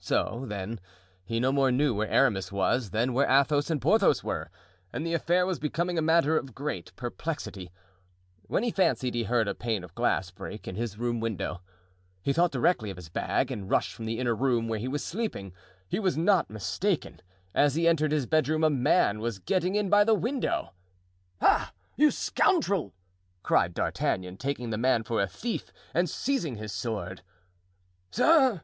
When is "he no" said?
1.24-1.52